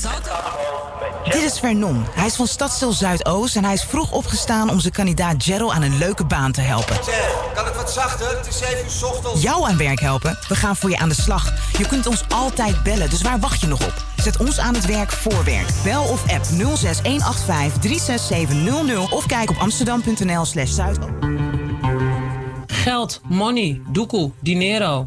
[0.00, 0.30] Zout.
[1.24, 2.04] Dit is Vernon.
[2.10, 5.82] Hij is van Stadstil Zuidoost en hij is vroeg opgestaan om zijn kandidaat Gerald aan
[5.82, 7.04] een leuke baan te helpen.
[7.04, 8.36] Zeg, kan het wat zachter?
[8.36, 9.42] Het is 7 uur ochtends.
[9.42, 10.38] Jou aan werk helpen?
[10.48, 11.52] We gaan voor je aan de slag.
[11.78, 14.04] Je kunt ons altijd bellen, dus waar wacht je nog op?
[14.16, 15.68] Zet ons aan het werk voor werk.
[15.84, 21.12] Bel of app 06185 36700 of kijk op amsterdam.nl slash zuidoost.
[22.66, 25.06] Geld, money, doekoe, dinero.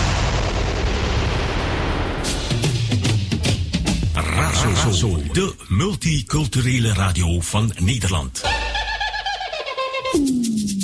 [4.72, 8.42] Razo, de multiculturele radio van Nederland.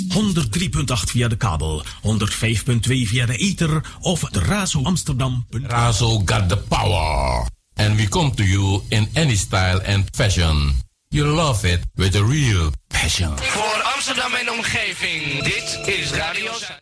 [0.07, 5.45] 103.8 via de kabel, 105.2 via de ether of de Razo Amsterdam.
[5.49, 7.47] Razo got the power.
[7.75, 10.73] And we come to you in any style and fashion.
[11.07, 13.37] You love it with a real passion.
[13.37, 16.81] Voor Amsterdam en omgeving, dit is Radio Zuid.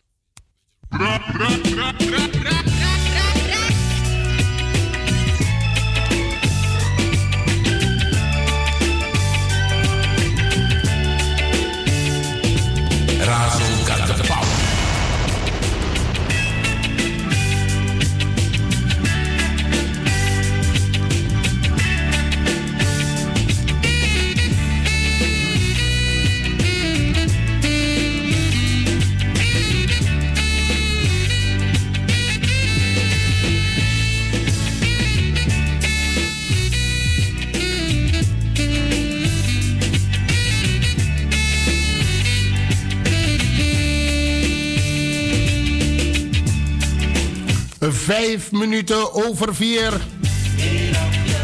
[47.80, 50.00] Vijf minuten over vier.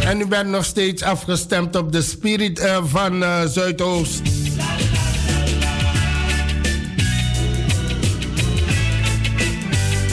[0.04, 4.20] En u bent nog steeds afgestemd op de spirit eh, van eh, Zuidoost.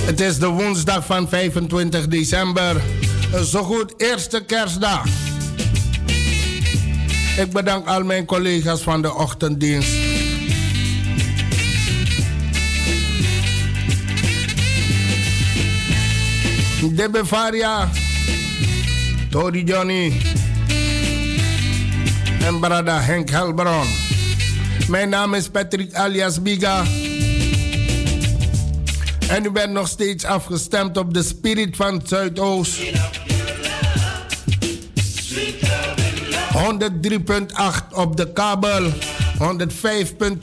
[0.05, 2.81] Het is de woensdag van 25 december.
[3.45, 5.05] Zo goed, eerste kerstdag.
[7.37, 10.02] Ik bedank al mijn collega's van de ochtenddienst.
[17.03, 17.89] De Bevaria,
[19.29, 20.21] Tori Johnny
[22.45, 23.87] en Brada Henk Helbron.
[24.87, 26.83] Mijn naam is Patrick alias Biga.
[29.29, 32.79] En u bent nog steeds afgestemd op de spirit van Zuidoost.
[32.79, 32.85] 103.8
[37.93, 38.95] op de kabel, 105.2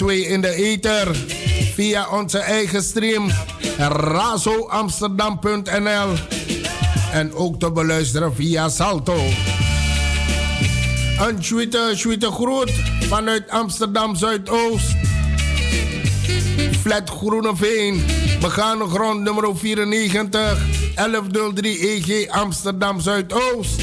[0.06, 1.16] in de ether,
[1.74, 3.30] via onze eigen stream
[3.88, 6.39] razoamsterdam.nl
[7.12, 9.16] en ook te beluisteren via Salto.
[11.18, 14.94] Een tweede, tweede groet vanuit Amsterdam Zuidoost.
[16.80, 18.04] Flat Groeneveen,
[18.40, 20.58] begane grond nummer 94,
[20.94, 23.82] 1103 EG Amsterdam Zuidoost.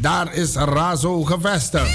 [0.00, 1.90] Daar is Razo gevestigd.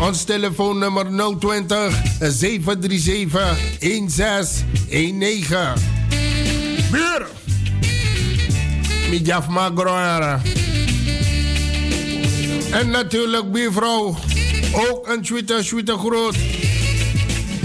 [0.00, 1.06] Ons telefoonnummer
[1.38, 5.74] 020 737 1619.
[6.90, 7.35] Buur!
[9.08, 10.40] Mijaf Magroara.
[12.72, 14.16] En natuurlijk buurvrouw.
[14.72, 16.36] Ook een Twitter, Twitter groot.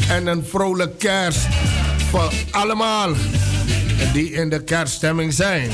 [0.09, 1.47] En een vrolijk kerst
[2.09, 3.13] voor allemaal
[4.13, 5.71] die in de kerststemming zijn.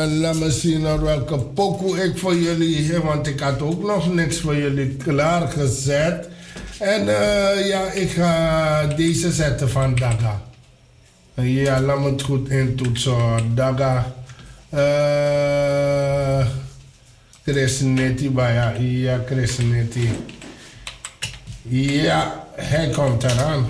[0.00, 3.82] Uh, laat me zien naar welke pokoe ik voor jullie heb, want ik had ook
[3.82, 6.28] nog niks voor jullie klaargezet.
[6.78, 10.42] En uh, ja, ik ga deze zetten van Daga.
[11.34, 13.54] Ja, laat me het goed intoetsen.
[13.54, 14.14] Daga.
[14.74, 16.46] Uh,
[17.44, 20.10] Christinetti, ja, ja, Christinetti.
[22.02, 23.68] Ja, hij komt eraan.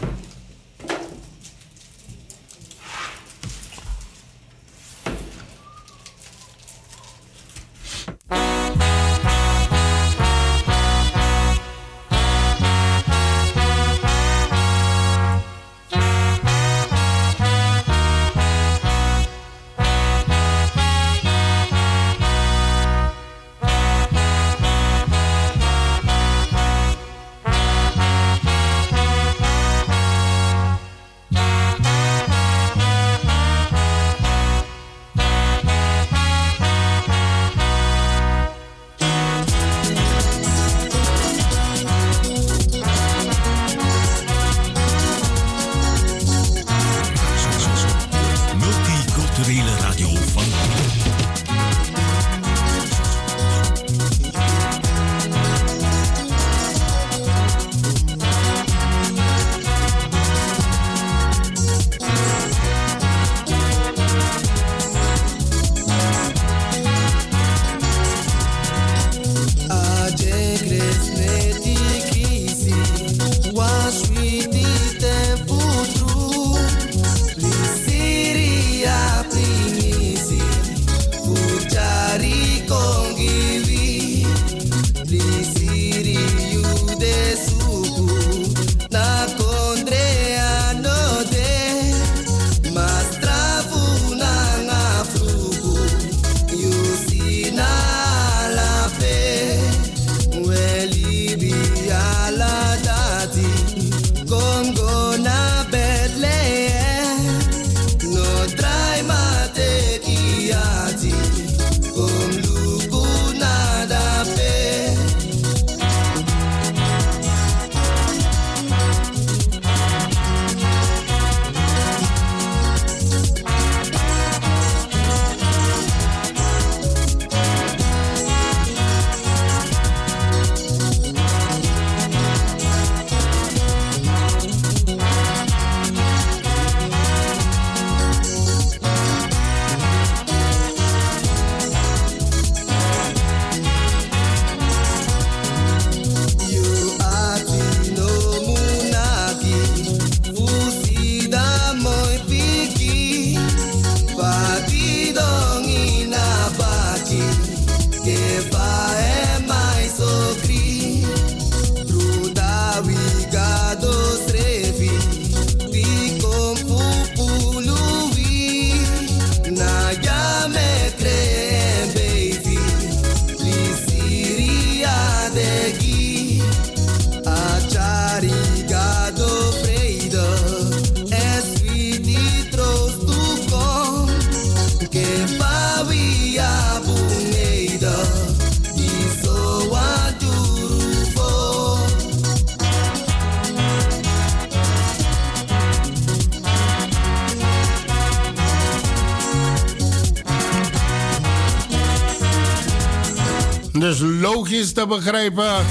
[204.88, 205.64] Begrijpen.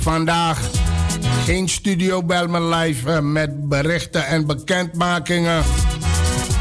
[0.00, 0.60] Vandaag
[1.44, 5.62] geen studio Belmen live eh, met berichten en bekendmakingen.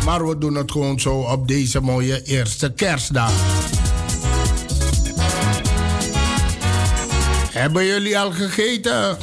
[0.06, 3.32] Maar we doen het gewoon zo op deze mooie eerste kerstdag.
[7.52, 9.18] Hebben jullie al gegeten?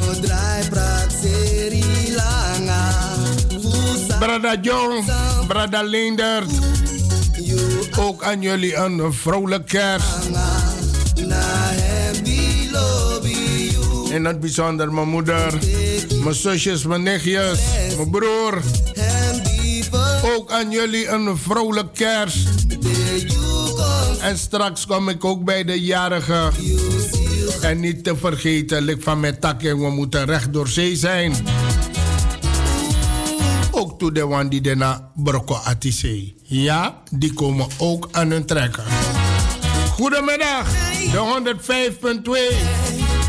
[4.18, 5.04] Brada Jong,
[5.46, 6.50] Brada Leendert.
[7.98, 10.28] Ook aan jullie een vrolijk kerst.
[14.16, 15.58] In het bijzonder mijn moeder,
[16.22, 17.60] mijn zusjes, mijn nichtjes,
[17.96, 18.62] mijn broer.
[20.36, 22.48] Ook aan jullie een vrolijk kerst.
[24.20, 26.52] En straks kom ik ook bij de jarigen.
[27.60, 31.34] En niet te vergeten, lik van mijn takken, we moeten recht door zee zijn.
[33.70, 35.60] Ook to de one die daarna brokko.
[36.42, 38.84] Ja, die komen ook aan hun trekken.
[39.90, 40.68] Goedemiddag,
[41.12, 41.54] de
[42.82, 42.85] 105.2.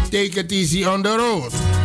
[0.09, 1.76] Take it easy on the road.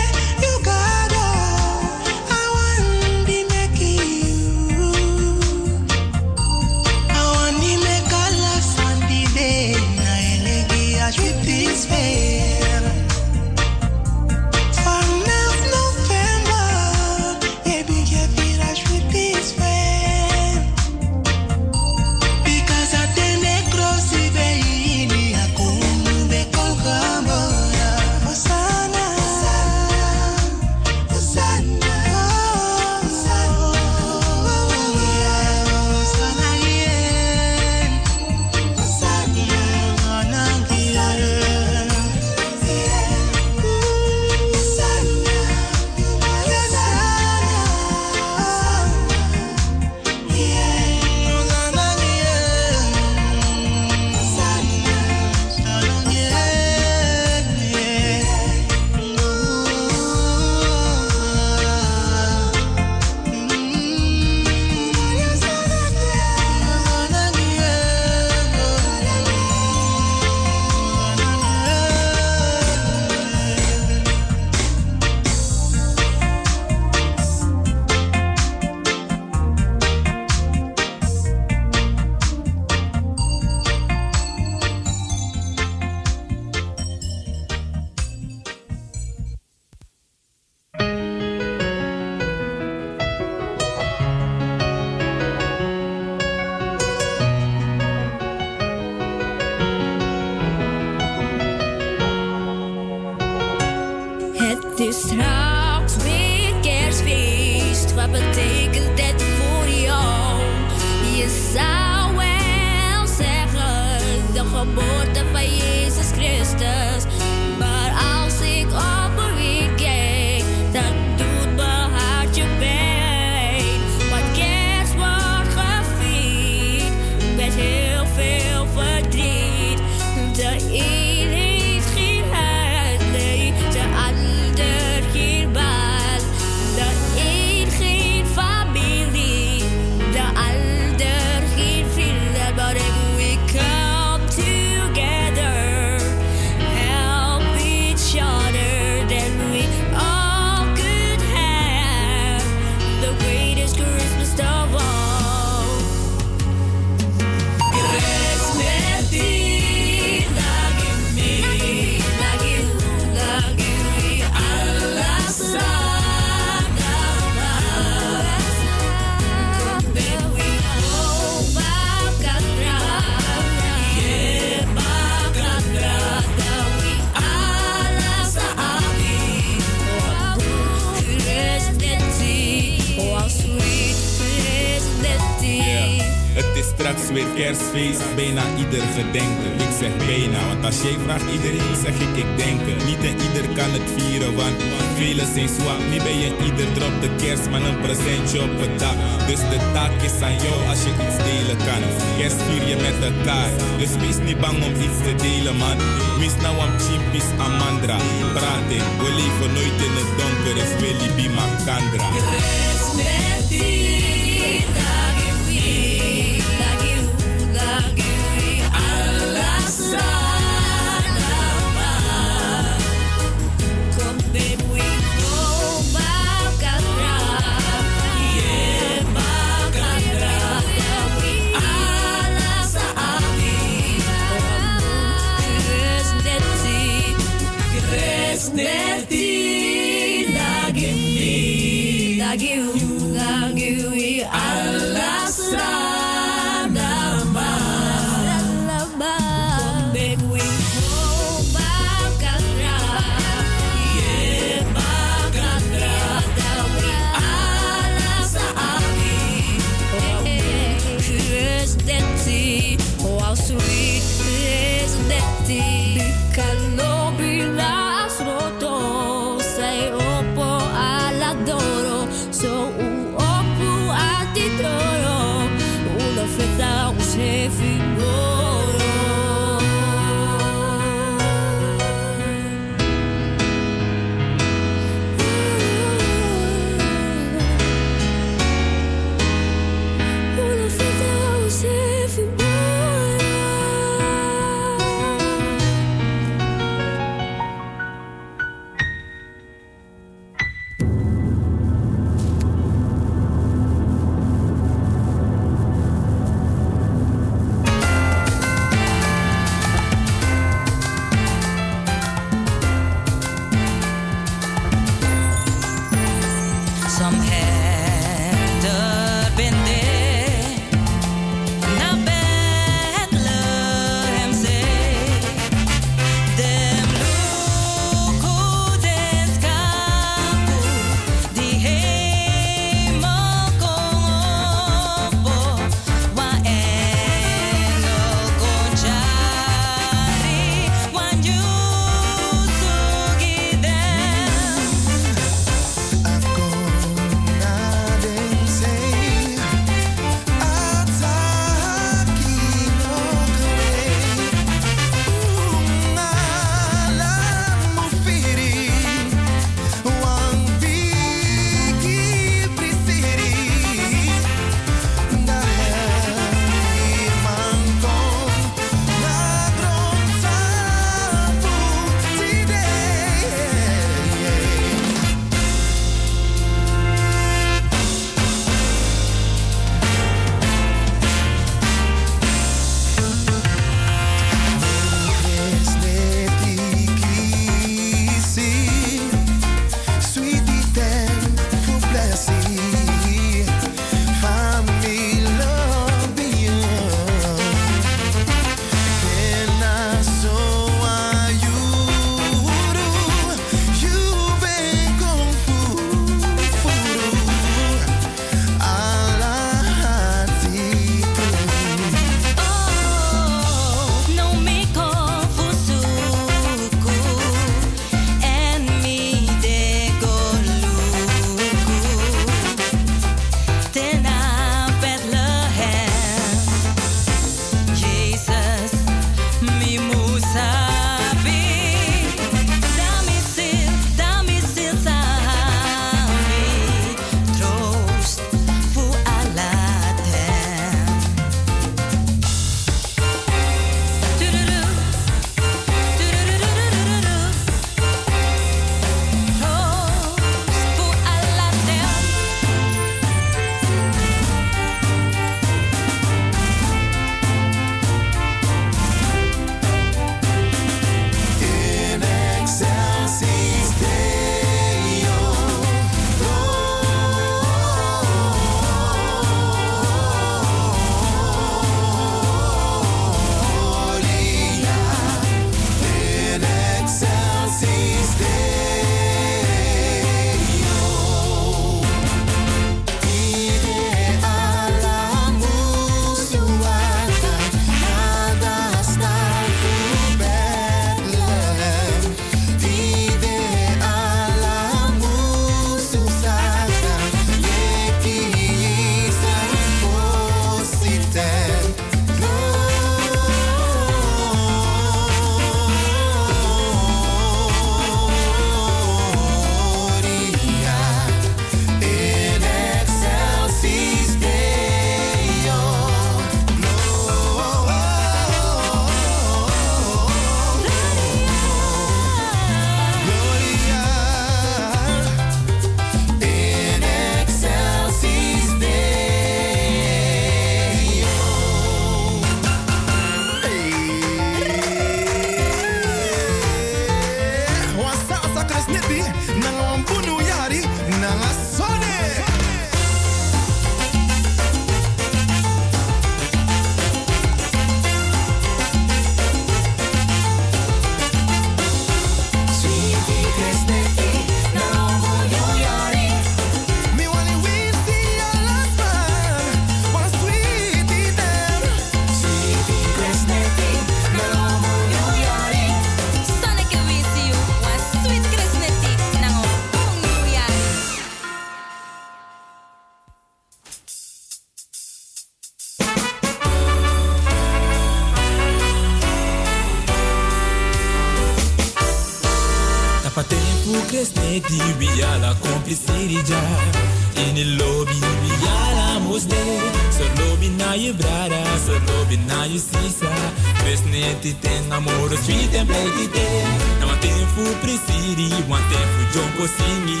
[594.78, 596.78] Crescente tem amor, sweet and play te.
[596.78, 600.00] Na uma tempo presiri, one tempo jumbo singi.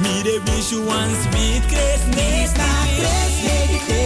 [0.00, 2.58] Mire bicho one sweet crescente.
[2.58, 4.00] Na crescente,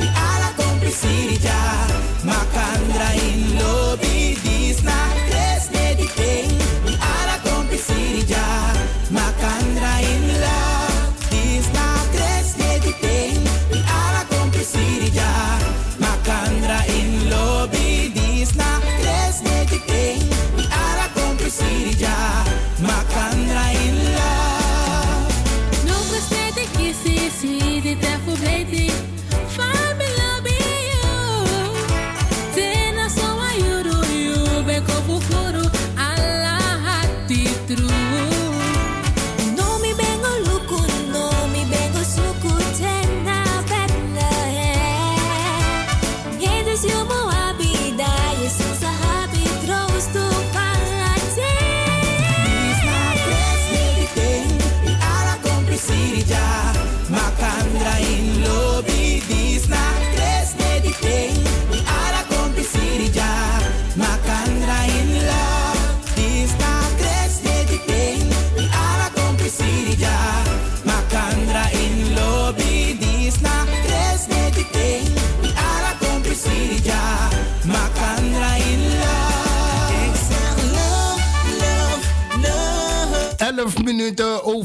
[0.00, 1.86] viala compliciri já.
[2.24, 3.58] Macandra in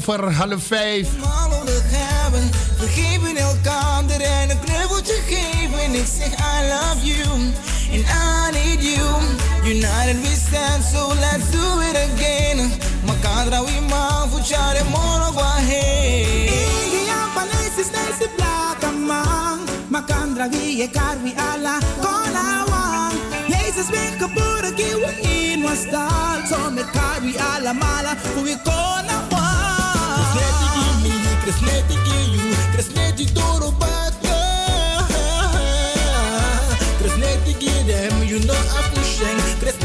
[0.08, 1.08] over half vijf.
[1.88, 2.50] hebben.
[2.76, 5.94] Vergeven elkaar en een knuffeltje geven.
[5.94, 7.28] Ik zeg I love you
[7.92, 9.20] and I need you.
[9.64, 12.70] United we stand, so let's do it again.
[13.04, 16.46] Makadra we man voor chare mono wa hey.
[16.46, 19.58] Ingia panesis nesi plaka man.
[19.88, 23.14] Makandra we e karwi ala kola wang.
[23.46, 26.46] Jezus ben geboren, kiwa in was stal.
[26.48, 28.62] So met karwi ala mala, hoe we.
[28.62, 29.31] Cresneti
[38.94, 39.81] pushing.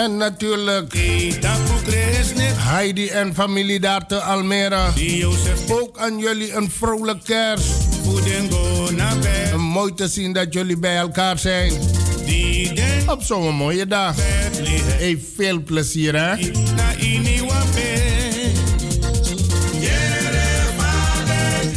[0.00, 0.94] En natuurlijk
[2.56, 4.78] Heidi en familie daar te Almere.
[5.70, 7.64] Ook aan jullie een vrolijk kerst.
[9.56, 11.72] Mooi te zien dat jullie bij elkaar zijn.
[13.06, 14.14] Op zo'n mooie dag.
[14.16, 16.50] Hey, veel plezier hè.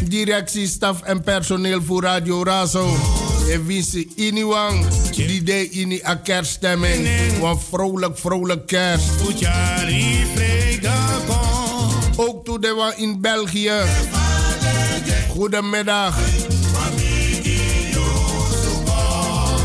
[0.04, 3.23] Directie, staf en personeel voor Radio Razo.
[3.50, 4.86] En wie ze iniwang,
[5.16, 7.08] die deed in a kerststemming.
[7.42, 9.10] Een vrolijk, vrolijk kerst.
[12.16, 13.72] Ook toe de we in België.
[15.30, 16.18] Goedemiddag.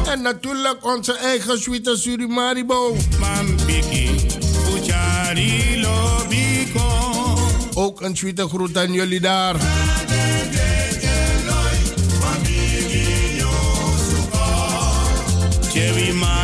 [0.07, 2.97] En natuurlijk onze eigen suite Surimaribo.
[7.75, 9.57] Ook een suite groet aan jullie daar.
[15.79, 16.38] carry my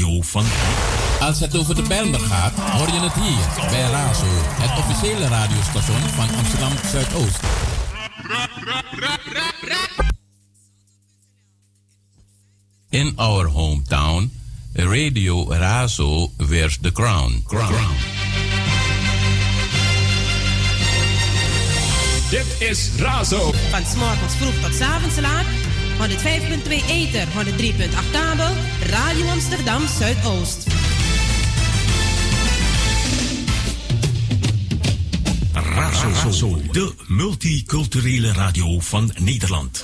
[0.00, 0.44] radio van...
[1.20, 6.00] Als het over de Bijlmer gaat, hoor je het hier bij Razo, het officiële radiostation
[6.00, 7.40] van Amsterdam Zuidoost.
[12.88, 14.32] In our hometown,
[14.72, 17.42] Radio Razo wears the crown.
[17.46, 17.94] crown.
[22.30, 23.52] Dit is Razo.
[23.70, 25.69] Van s'morgens vroeg tot 's avonds laat.
[26.00, 28.56] 105.2 Ether, 103.8 kabel.
[28.90, 30.66] Radio Amsterdam Zuidoost.
[35.52, 39.80] Razo, de multiculturele radio van Nederland.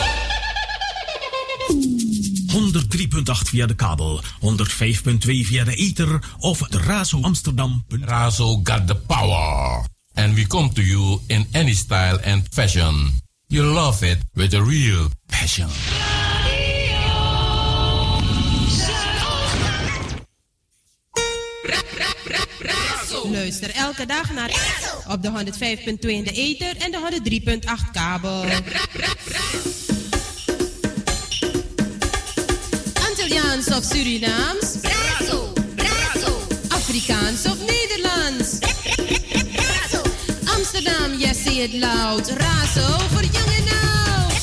[2.46, 7.84] 103.8 via de kabel, 105.2 via de ether of de Razo Amsterdam.
[7.88, 9.84] Razo got the power.
[10.14, 13.25] And we come to you in any style and fashion.
[13.48, 15.68] You love it with a real passion.
[23.30, 24.50] Luister elke dag naar
[25.08, 27.20] op de 105.2 in de ether en de
[27.60, 28.44] 103.8 kabel.
[33.08, 34.76] Antilliaans of Surinaams?
[36.68, 37.55] Afrikaans of
[40.86, 42.28] Amsterdam, yes, say it loud.
[42.28, 44.34] Razo voor jong en oud.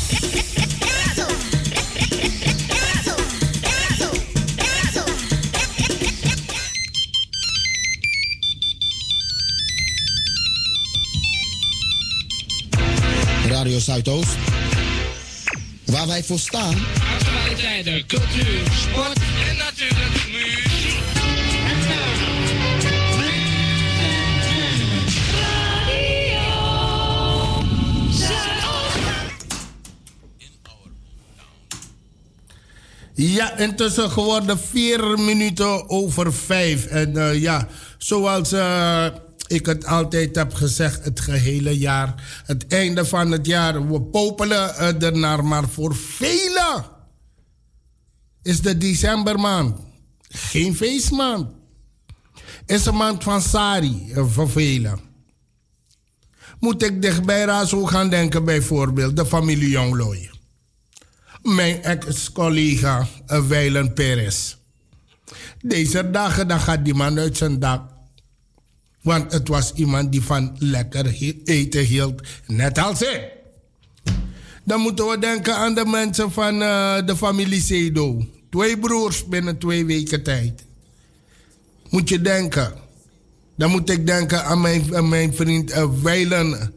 [13.47, 14.35] Radio Zuidoost.
[15.85, 16.75] Waar wij voor staan.
[17.19, 19.19] Actualiteiten, cultuur, sport
[19.49, 20.22] en natuurlijk
[33.25, 36.85] Ja, intussen geworden vier minuten over vijf.
[36.85, 37.67] En eh, ja,
[37.97, 39.05] zoals eh,
[39.47, 42.41] ik het altijd heb gezegd, het gehele jaar.
[42.45, 45.45] Het einde van het jaar, we popelen uh, ernaar.
[45.45, 46.85] Maar voor velen
[48.41, 49.79] is de decembermaand
[50.29, 51.47] geen feestmaand.
[52.65, 54.99] Is een maand van Sari voor velen.
[56.59, 60.32] Moet ik dichtbij Razo gaan denken bijvoorbeeld, de familie Jonglooi
[61.43, 63.07] mijn ex-collega
[63.47, 64.55] Weilen Perez.
[65.61, 67.91] Deze dagen dan gaat die man uit zijn dak.
[69.01, 71.05] Want het was iemand die van lekker
[71.43, 73.31] eten hield, net als hij.
[74.63, 78.25] Dan moeten we denken aan de mensen van uh, de familie Sedo.
[78.49, 80.65] Twee broers binnen twee weken tijd.
[81.89, 82.73] Moet je denken.
[83.57, 86.73] Dan moet ik denken aan mijn, mijn vriend uh, Weilen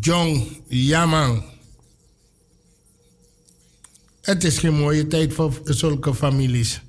[0.00, 1.49] John Yaman.
[4.20, 6.80] Het is geen mooie tijd voor zulke families.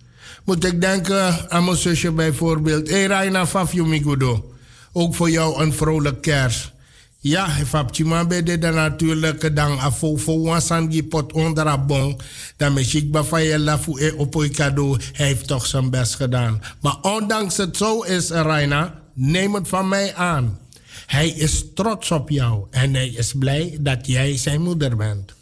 [0.46, 2.88] Moet ik denken aan mijn zusje bijvoorbeeld.
[2.90, 4.54] Hé hey, Raina Fafjumigudo.
[4.92, 6.72] Ook voor jou een vrolijk kerst.
[7.20, 12.20] Ja, Fapchima bede dan natuurlijk dan afo voor wansangi pot onder a bon.
[12.58, 15.00] Dan met ik bafaye lafu e op cadeau.
[15.14, 16.62] Hij heeft toch zijn best gedaan.
[16.82, 20.60] Maar ondanks het zo is, Raina, neem het van mij aan.
[21.06, 25.34] Hij is trots op jou en hij is blij dat jij zijn moeder bent.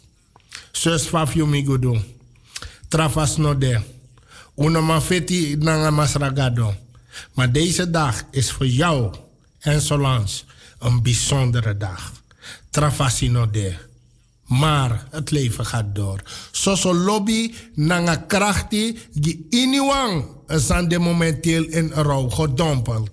[0.72, 2.00] Sus Fafio Migudu.
[2.88, 3.80] Travas no de.
[4.56, 6.74] Uno mafeti nanga masragado.
[7.34, 9.14] Maar deze dag is voor jou
[9.58, 10.42] en Solange
[10.78, 12.12] een bijzondere dag.
[12.70, 13.74] Travasino de.
[14.46, 16.22] Maar het leven gaat door.
[16.50, 23.10] Soso lobby nanga krachti die iniwang zijn de momenteel in rouw gedompeld.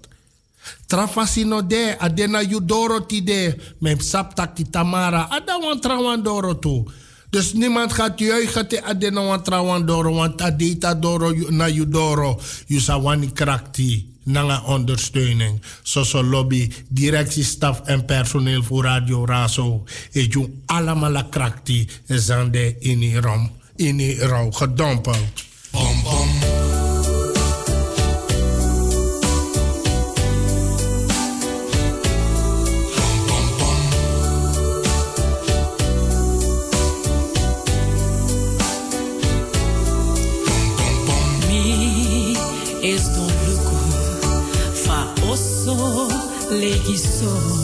[0.86, 3.56] Trafasino de adena yudoro ti de.
[3.80, 5.30] Mem saptak tamara.
[5.30, 6.60] Adawan trawan doro.
[7.30, 10.14] Dus niemand gaat juichen te adena wan trawan doro.
[10.14, 12.40] Want adeta doro na yudoro.
[12.68, 14.16] Yusawani krakti.
[14.24, 15.62] Nanga ondersteuning.
[15.84, 19.84] Soso lobby, directiestaf en personeel voor Radio Razo.
[20.12, 21.90] En je allemaal krakti.
[22.08, 23.52] Zande in die rom.
[24.52, 25.46] Gedompeld.
[46.98, 47.57] saw.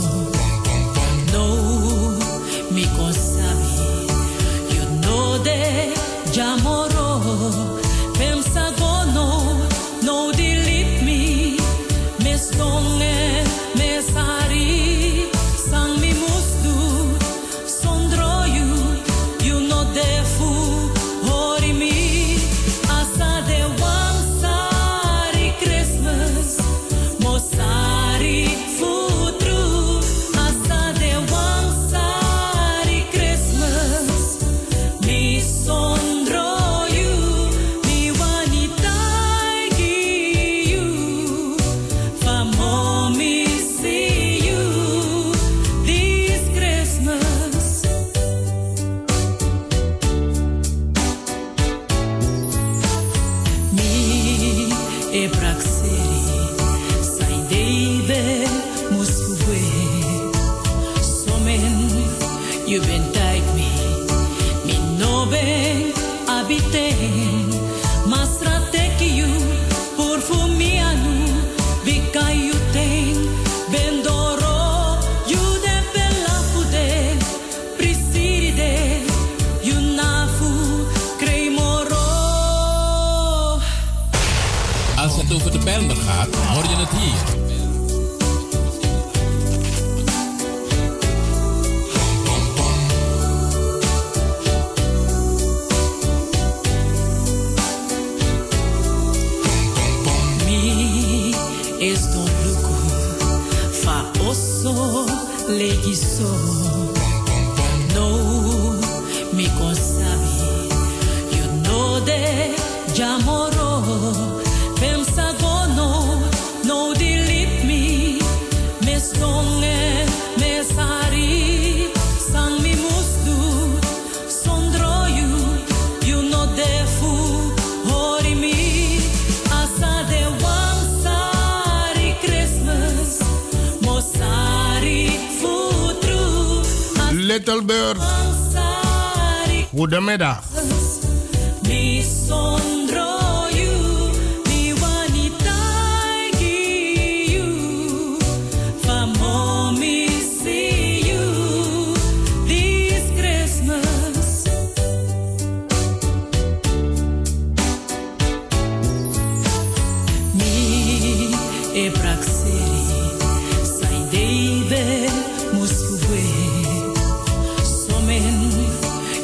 [139.83, 140.37] goede meda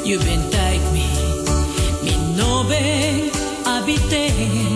[0.10, 3.30] You've been taking me, no ben
[3.64, 4.69] habiten.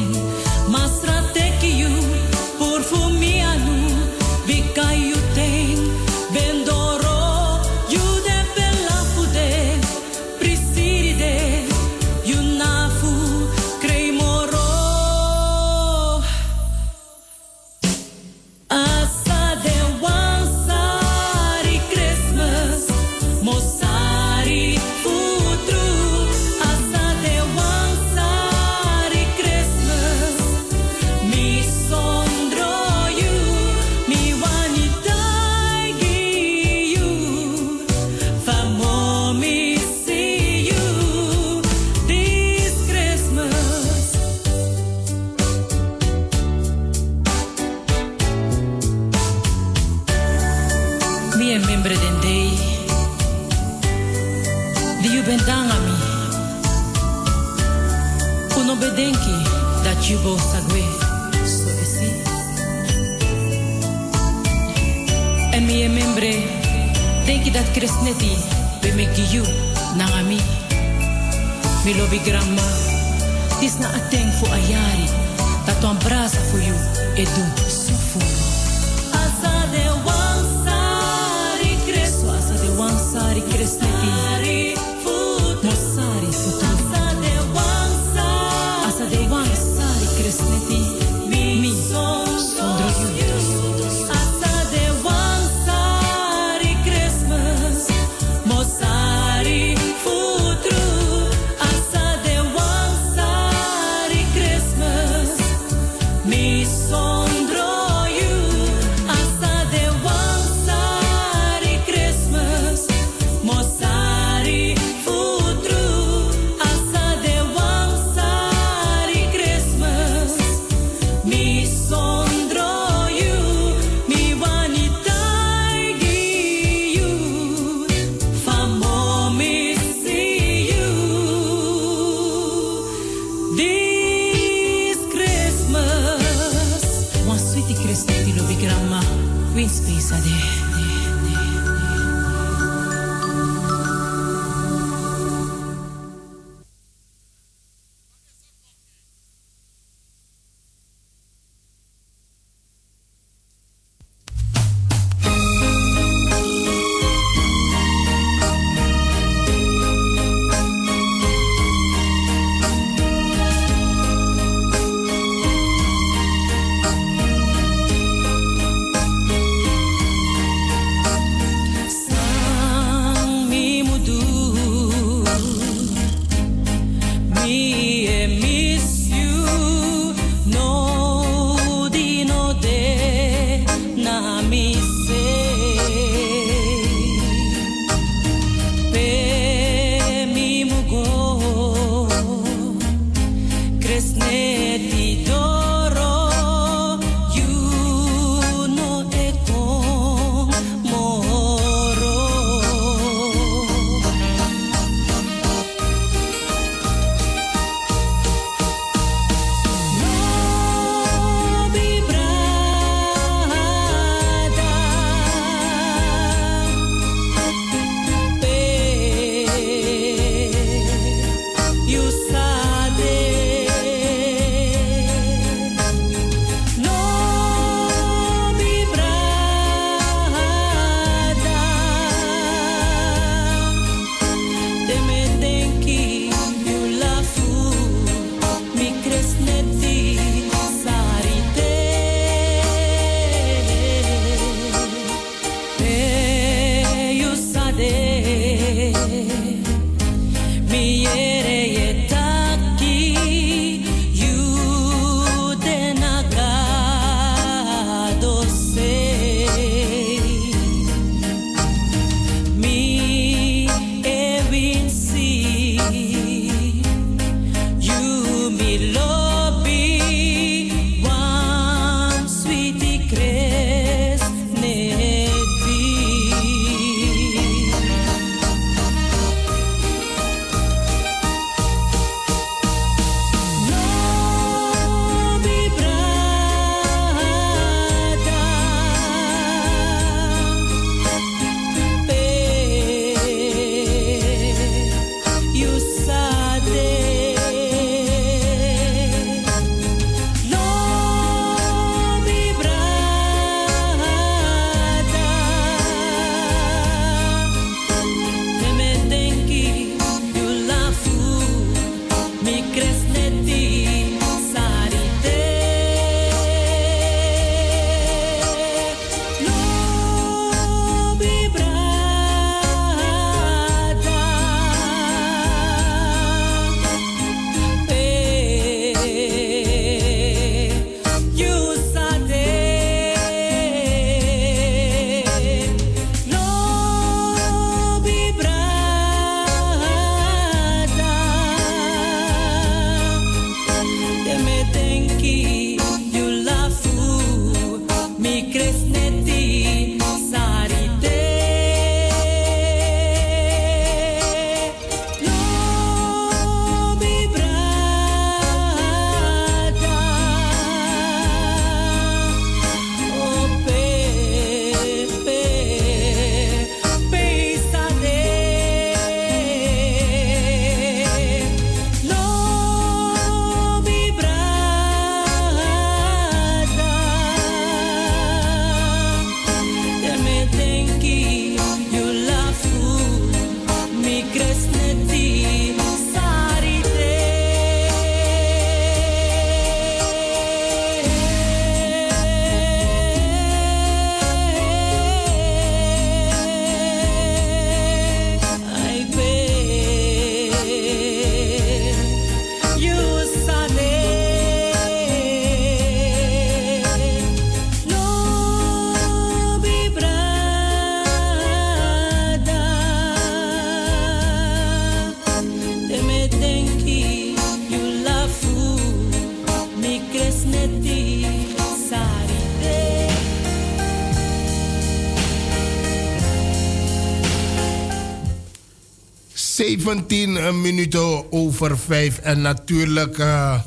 [429.55, 432.17] 17 minuten over 5.
[432.17, 433.59] En natuurlijk, eh,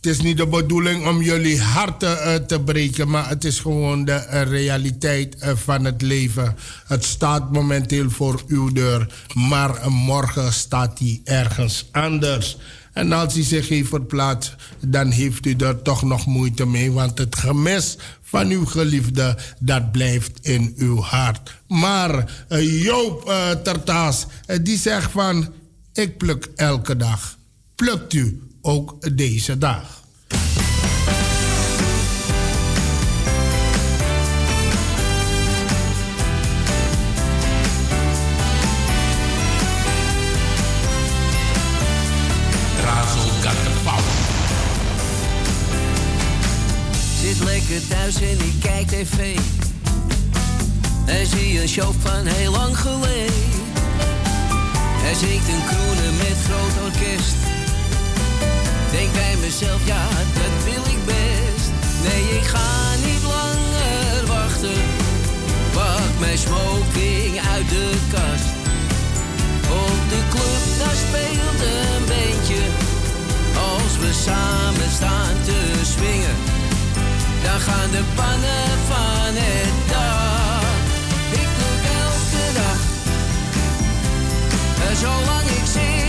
[0.00, 4.04] het is niet de bedoeling om jullie harten eh, te breken, maar het is gewoon
[4.04, 6.56] de eh, realiteit eh, van het leven.
[6.86, 12.56] Het staat momenteel voor uw deur, maar morgen staat hij ergens anders.
[13.00, 14.54] En als hij zich heeft verplaatst,
[14.86, 19.92] dan heeft u er toch nog moeite mee, want het gemis van uw geliefde, dat
[19.92, 21.60] blijft in uw hart.
[21.68, 25.48] Maar eh, Joop uh, Tertaas, eh, die zegt van,
[25.92, 27.38] ik pluk elke dag.
[27.74, 29.99] Plukt u ook deze dag?
[47.70, 49.38] Lekker thuis en ik kijk tv.
[51.06, 53.48] En zie een show van heel lang geleden.
[55.08, 57.36] Er zingt een kroenen met groot orkest.
[58.90, 60.08] Denk bij mezelf, ja,
[60.40, 61.70] dat wil ik best.
[62.06, 62.70] Nee, ik ga
[63.06, 64.82] niet langer wachten.
[65.72, 68.50] Pak mijn smoking uit de kast.
[69.86, 72.64] Op de club, daar speelt een bandje.
[73.70, 76.36] Als we samen staan te swingen,
[77.42, 80.62] dan gaan de pannen van het dak.
[81.40, 82.80] Ik pluk elke dag,
[84.96, 85.99] zolang ik zingen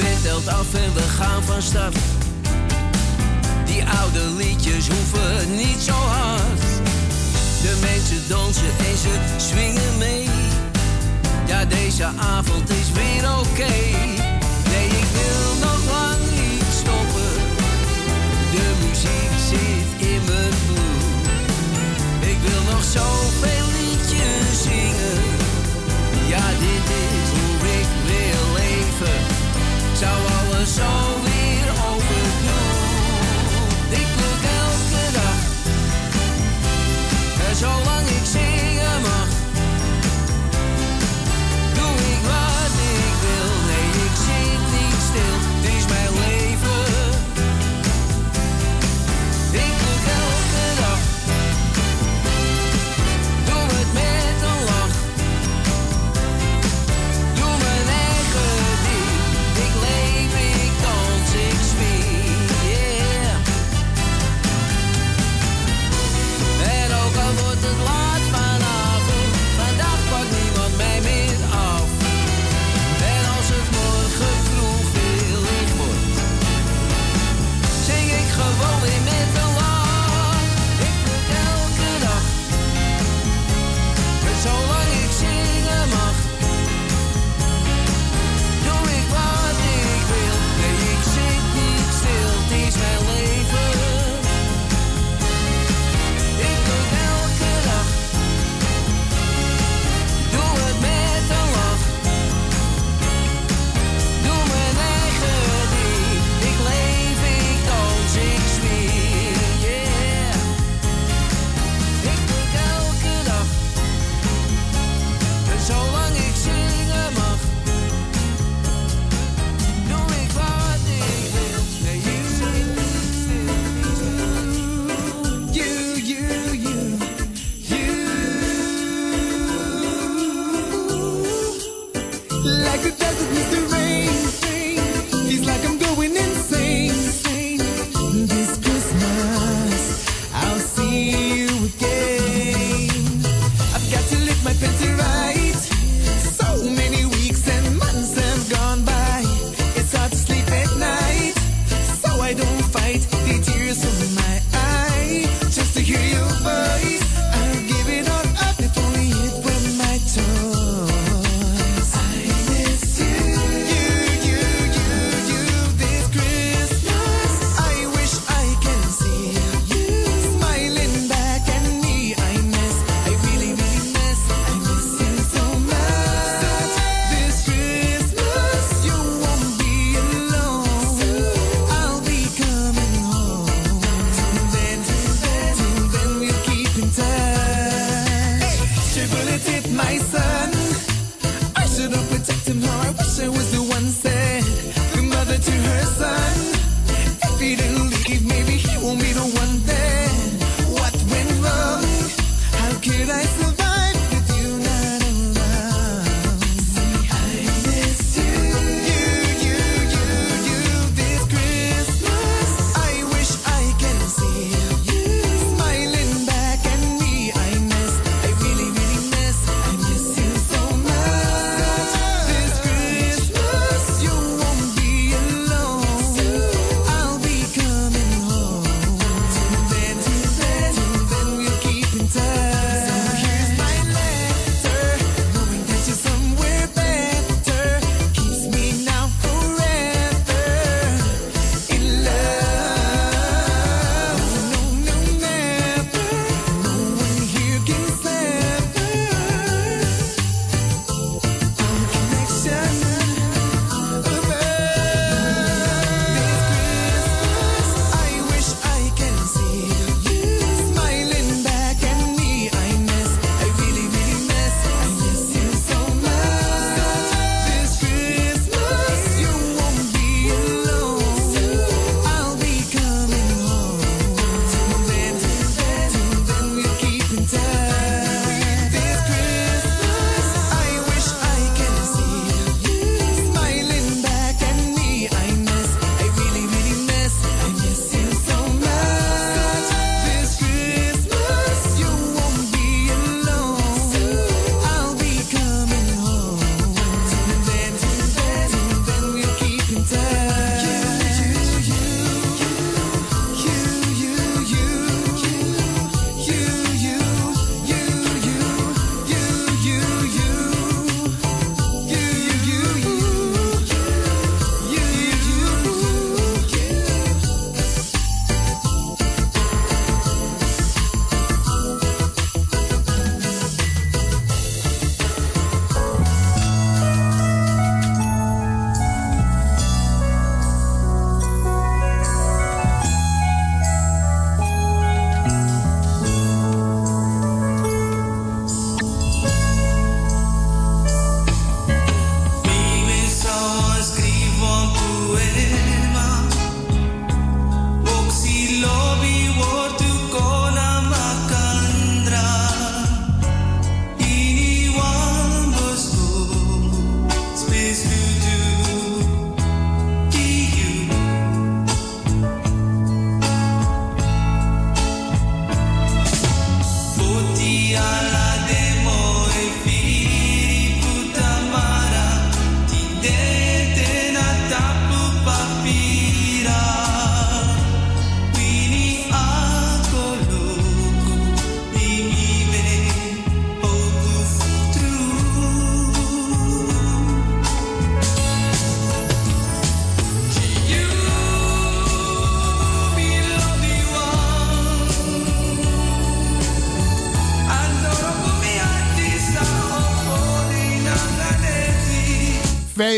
[0.00, 1.96] wind telt af en we gaan van start.
[3.64, 6.60] Die oude liedjes hoeven niet zo hard.
[7.62, 10.28] De mensen dansen en ze zwingen mee.
[11.46, 13.74] Ja, deze avond is weer oké.
[14.70, 17.32] Nee, ik wil nog lang niet stoppen.
[18.54, 21.24] De muziek zit in mijn bloed.
[22.32, 25.22] Ik wil nog zoveel liedjes zingen.
[26.32, 26.79] Ja, dit
[30.00, 32.78] zou alles zo weer overdoen.
[34.00, 35.38] Ik pluk elke dag.
[37.38, 37.99] Eh, en zolang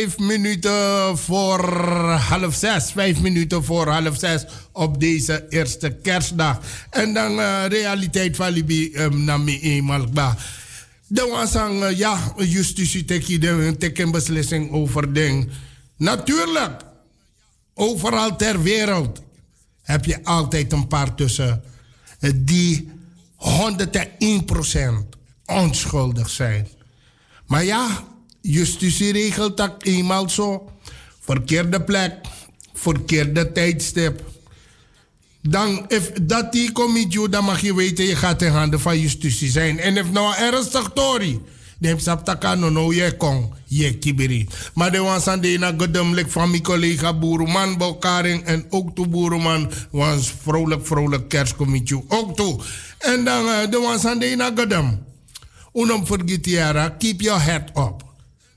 [0.03, 1.70] vijf minuten voor
[2.11, 2.93] half zes.
[2.93, 6.61] Vijf minuten voor half zes op deze eerste kerstdag.
[6.91, 10.07] En dan uh, realiteit van Libi um, na me eenmaal.
[11.07, 13.05] De wansang, uh, ja, justitie
[13.79, 15.51] teken beslissing over ding.
[15.97, 16.83] Natuurlijk,
[17.74, 19.23] overal ter wereld
[19.83, 21.62] heb je altijd een paar tussen
[22.35, 22.91] die
[23.37, 25.09] 101%
[25.47, 26.69] onschuldig zijn.
[27.47, 28.11] Maar ja,
[28.43, 30.70] justitie regelt dat eenmaal zo.
[31.20, 32.14] Verkeerde plek,
[32.74, 34.31] verkeerde tijdstip.
[35.43, 39.51] Dan, if dat die committee, dan mag je weten, je gaat in handen van justitie
[39.51, 39.78] zijn.
[39.78, 41.40] En if nou ernstig story,
[41.78, 44.48] dan sap taka no no je kon, je kibiri.
[44.74, 45.74] Maar de was aan de na
[46.28, 52.60] van mijn collega Boeruman Bokaring en ook toe Boeruman was vrolijk vrolijk kerstcommittee ook toe.
[52.98, 54.51] En dan uh, de was aan de na
[56.98, 58.11] keep your head up.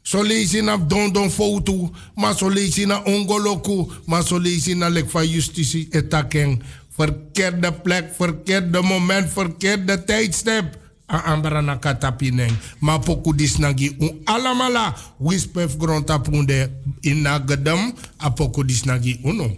[0.06, 0.22] So
[0.61, 1.91] naar don don foto,
[2.49, 3.88] lees je naar ongoloku,
[4.38, 6.61] lees je naar lek van justitie etaken.
[6.90, 10.77] Verkeerde plek, verkeerde moment, verkeerde tijdstip.
[11.11, 12.52] A ambra na katapineng.
[12.80, 14.95] Maar poku dis nagi un alamala.
[15.18, 16.72] Wispef grond tapunde
[17.02, 17.94] in na.
[18.23, 19.57] A poku dis nagi uno.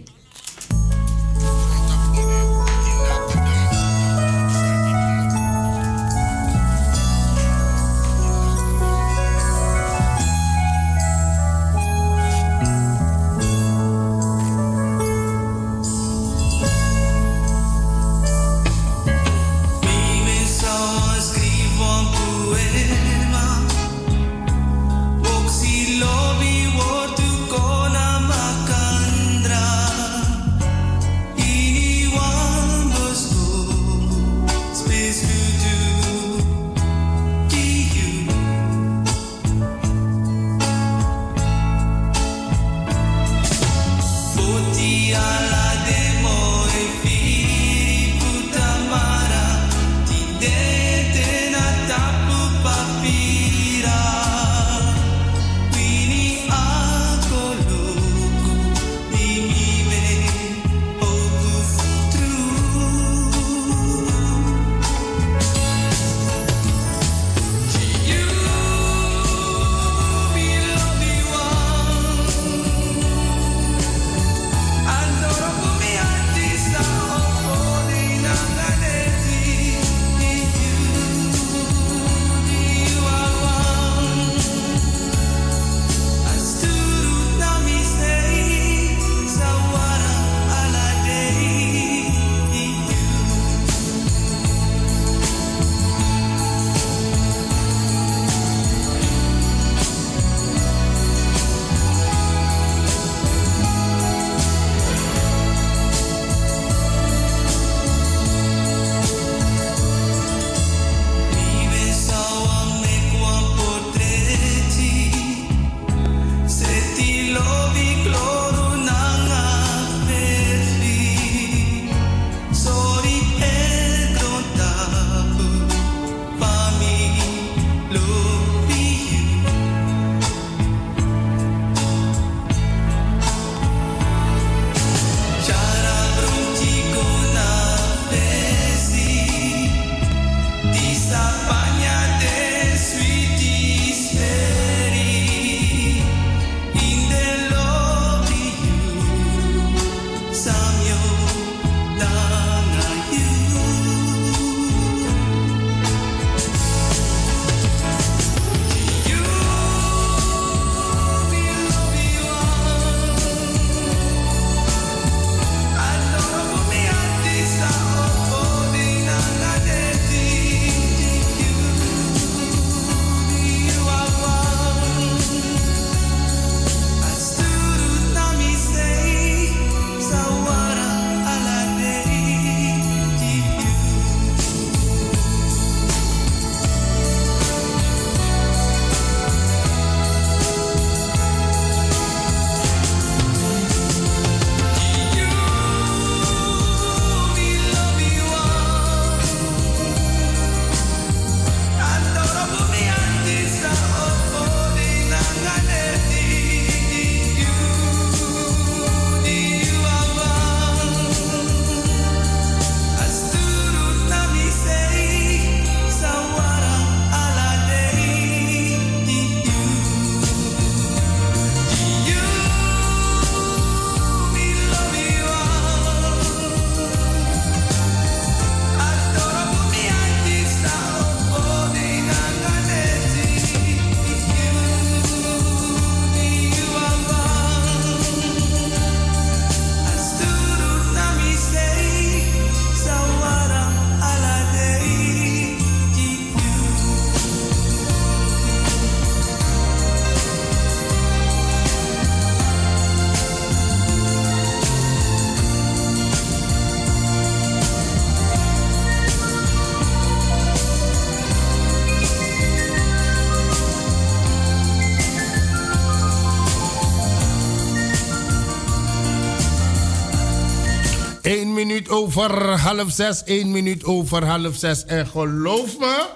[271.88, 273.22] over half zes.
[273.24, 274.84] één minuut over half zes.
[274.84, 276.08] En geloof me,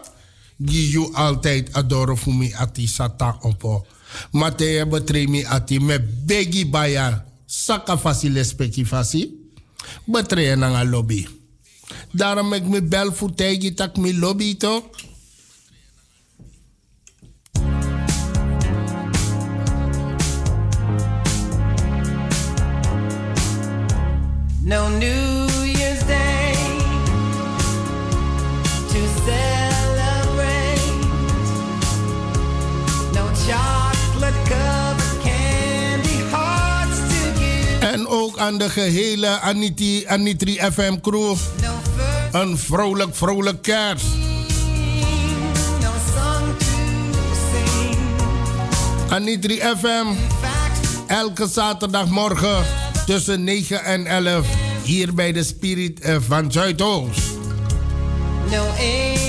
[0.56, 3.86] je altijd adoro voor mij ati satan op.
[4.30, 7.24] Matee betremi ati me begi baya.
[7.46, 9.50] Saka fasi speki fasi.
[10.04, 11.26] Betree nanga lobby.
[12.12, 14.82] Daarom ik me bel voor tegen tak me lobby toch.
[24.72, 25.51] no news.
[38.12, 41.36] ook aan de gehele Aniti, Anitri FM crew
[42.32, 44.04] een vrolijk, vrolijk kerst.
[49.08, 50.06] Anitri FM,
[51.06, 52.64] elke zaterdagmorgen
[53.06, 54.46] tussen 9 en 11
[54.82, 57.20] hier bij de Spirit van Zuidoost.
[58.50, 59.21] No eh.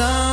[0.00, 0.29] sun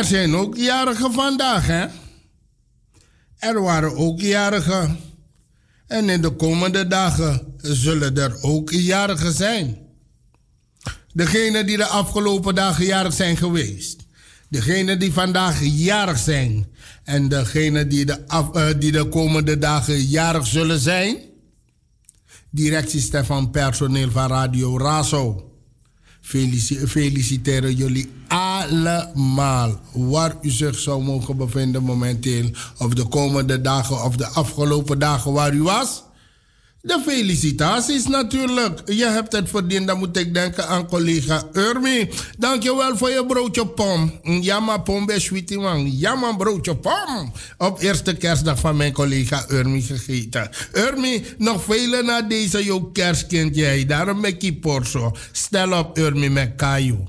[0.00, 1.86] er zijn ook jarigen vandaag, hè?
[3.38, 4.98] Er waren ook jarigen.
[5.86, 9.78] En in de komende dagen zullen er ook jarigen zijn.
[11.12, 14.06] Degenen die de afgelopen dagen jarig zijn geweest.
[14.48, 16.66] Degenen die vandaag jarig zijn.
[17.04, 21.16] En degenen die de, eh, die de komende dagen jarig zullen zijn.
[22.50, 25.44] Directie Stefan Personeel van Radio Razo.
[26.20, 28.10] Felici- feliciteren jullie
[28.70, 29.80] allemaal.
[29.92, 32.50] Waar u zich zou mogen bevinden momenteel.
[32.78, 36.02] Of de komende dagen of de afgelopen dagen waar u was.
[36.82, 38.82] De felicitaties natuurlijk.
[38.86, 39.86] Je hebt het verdiend.
[39.86, 42.10] Dan moet ik denken aan collega Urmi.
[42.38, 44.20] Dankjewel voor je broodje pom.
[44.22, 45.18] Ja, maar pom bij
[46.20, 46.36] man.
[46.36, 47.32] Broodje pom.
[47.58, 50.50] Op eerste kerstdag van mijn collega Urmi gegeten.
[50.72, 53.86] Urmi, nog vele na deze jouw kerstkind jij.
[53.86, 55.12] Daarom met.
[55.32, 57.04] Stel op Urmi met kaju.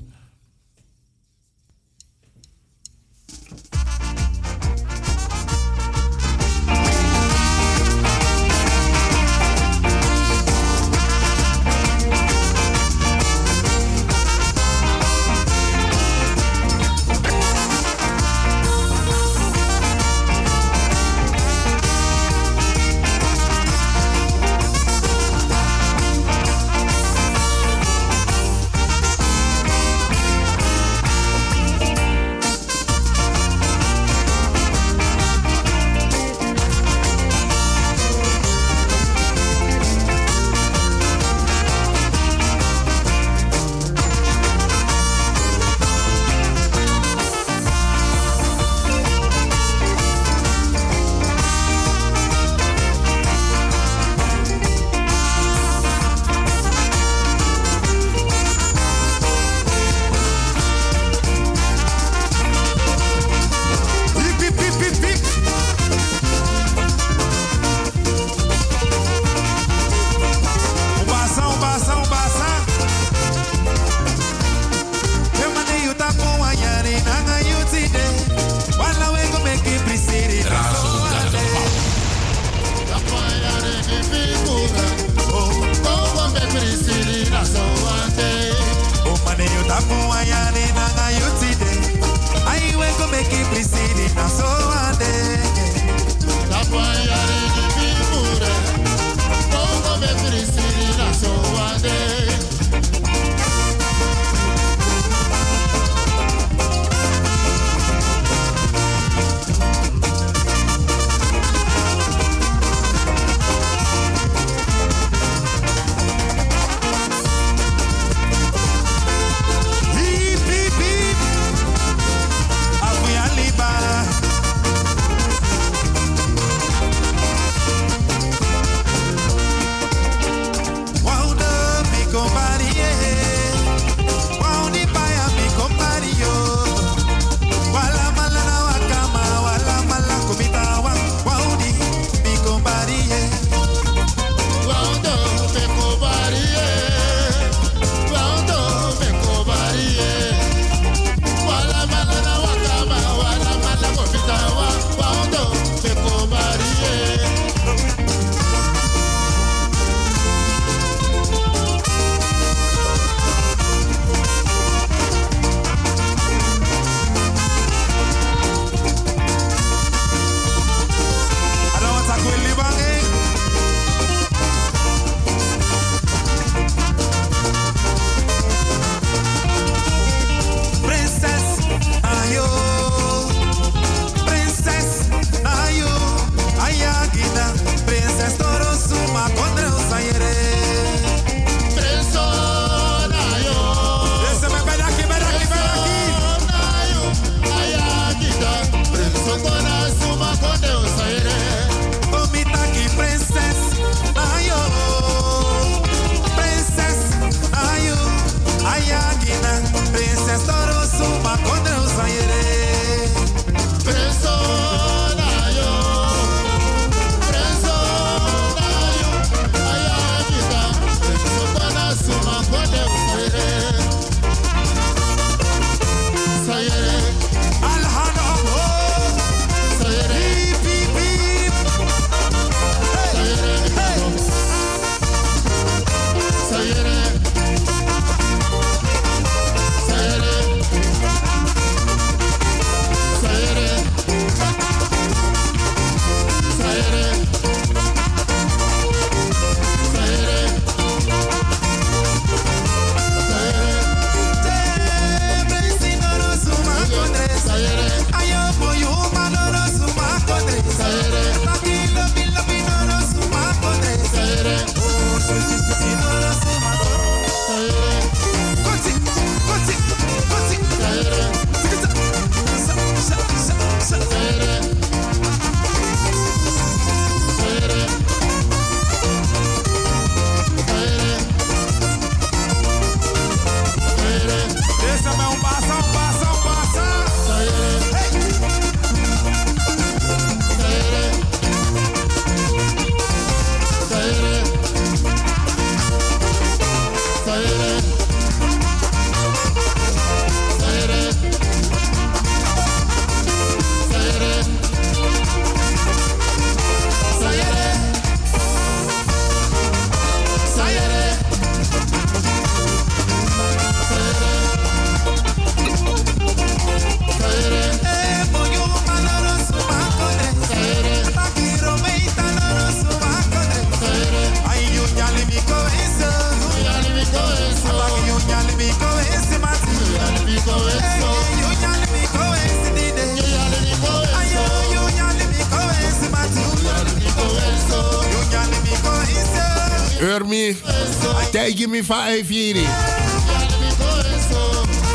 [341.68, 342.66] Me van Eifiri.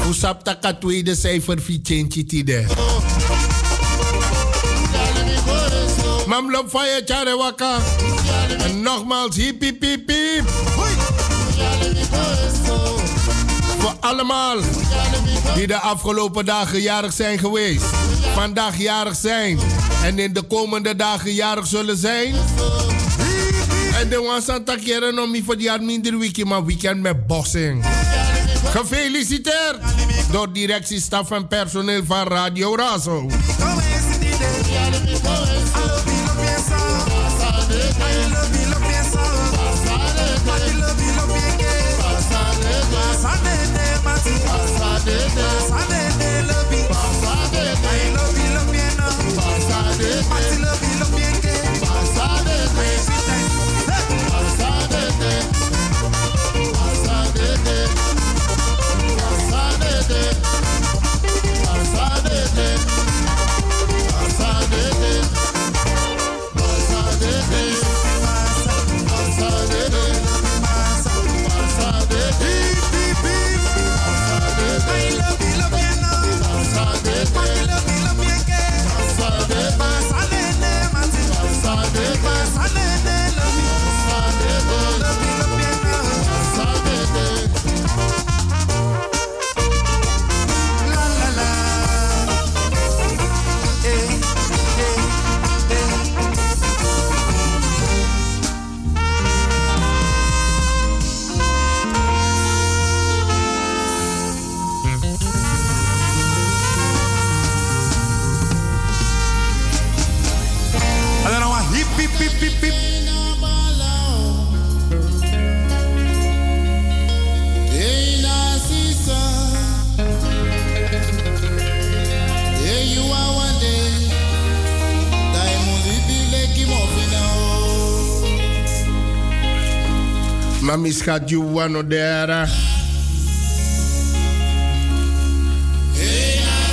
[0.03, 2.65] Hoe sap taka tweede cijfer fietjentje tide.
[6.27, 7.77] Mam lop van tjare waka.
[8.57, 10.49] En nogmaals hip hip hip hip.
[13.77, 14.57] Voor allemaal
[15.55, 17.85] die de afgelopen dagen jarig zijn geweest.
[18.33, 19.59] Vandaag jarig zijn.
[20.03, 22.35] En in de komende dagen jarig zullen zijn.
[23.99, 27.85] En de aan takeren nog niet voor die minder weekend, maar weekend met bossing.
[28.65, 29.77] Gefeliciteerd
[30.31, 33.29] door directie, staf en personeel van Radio Razo.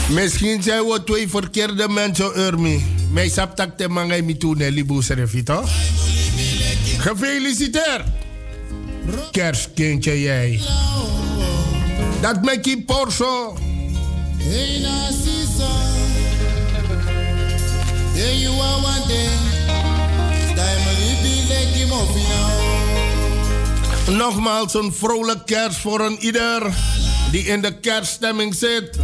[0.08, 2.84] Misschien zijn we twee verkeerde mensen, Urmi.
[3.10, 5.02] Mij saptak te mangai mi toen libu?
[6.98, 8.04] Gefeliciteerd!
[9.30, 10.60] Kerstkindje jij.
[12.20, 13.56] Dat met je porso.
[24.10, 26.74] Nogmaals een vrolijk kerst voor een ieder
[27.30, 28.98] die in de kerststemming zit.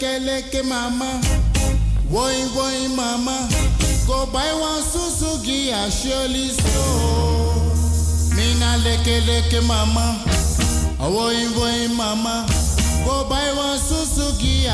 [0.00, 1.20] Mina leke leke mama,
[2.10, 3.48] woi woi mama,
[4.06, 7.54] go buy one Suzuki at Shirley store.
[8.34, 10.18] Mina leke leke mama,
[10.98, 12.44] woi woi mama,
[13.04, 14.66] go buy one Suzuki.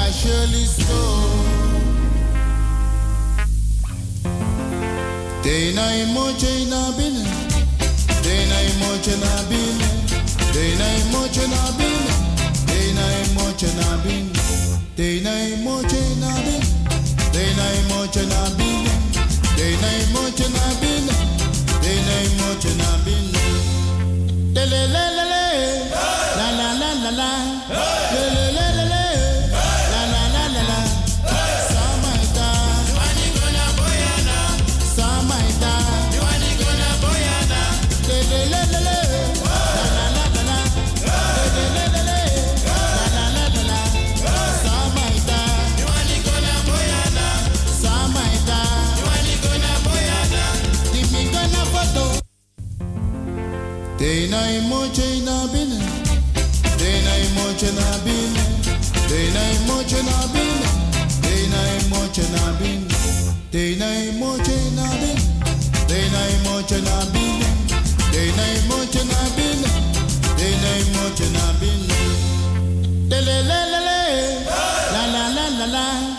[5.42, 7.24] Dena imoche na bine,
[8.22, 9.88] dena imoche na bine,
[10.52, 12.12] dena imoche na bine,
[12.66, 14.30] dena imoche na bine,
[15.00, 16.60] dena imoche na bine,
[17.32, 18.92] dena imoche na bine,
[19.56, 21.14] dena imoche na bine,
[21.82, 23.40] dena imoche na bine.
[24.54, 25.44] Le le le le le,
[26.36, 27.59] la la la la la,
[54.30, 55.78] Dena imoche na bine,
[56.78, 58.42] dena imoche na bine,
[59.08, 60.68] dena imoche na bine,
[61.20, 62.86] dena imoche na bine,
[63.50, 65.26] dena imoche na bine,
[65.88, 67.48] dena imoche na bine,
[68.12, 69.70] dena imoche na bine,
[70.38, 71.94] dena imoche na bine.
[73.10, 73.58] Le le le,
[74.92, 76.09] la la la la la,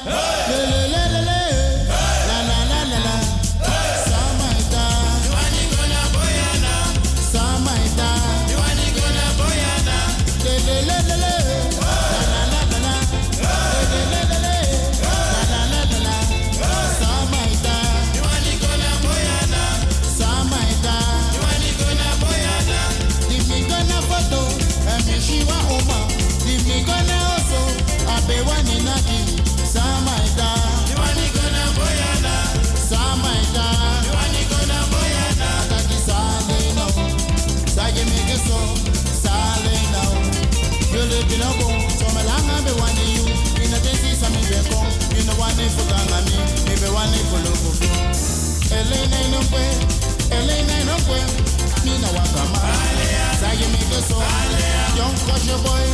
[55.32, 55.86] young kosher boy,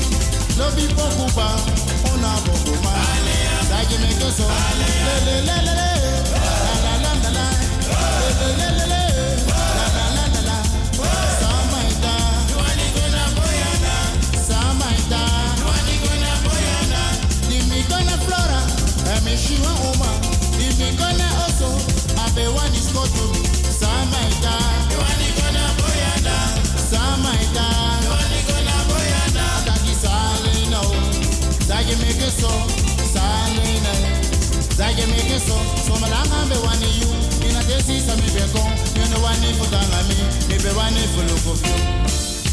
[0.58, 1.48] love you pokupa,
[2.12, 2.94] ona bokuma.
[3.68, 4.88] Say me go so, le
[5.26, 5.90] le le le le,
[6.34, 7.46] la la la la la,
[8.18, 10.58] la la la la la.
[11.40, 12.14] Samaita,
[12.58, 13.96] wani gonna boyana,
[14.48, 15.22] Samaita,
[15.68, 17.02] wani gonna boyana.
[17.50, 18.62] Dimi gonna flora,
[19.18, 19.72] emi shiwa
[32.40, 32.50] so,
[33.14, 33.94] salina.
[34.78, 37.10] Dagi make it so, so malanga be wani you.
[37.50, 41.78] Ina desi sa mi be kon, yene wani futanga mi, mi be wani fuluko fiu.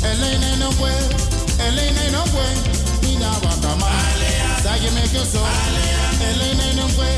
[0.04, 0.92] Elena no kwe,
[1.66, 2.46] Elena no kwe,
[3.12, 3.88] ina wakama.
[4.64, 5.42] Dagi make it so,
[6.28, 7.08] Elena no kwe,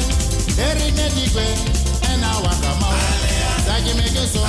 [0.58, 1.46] eri ne di kwe,
[2.12, 2.90] ena wakama.
[3.66, 4.42] Dagi make it so,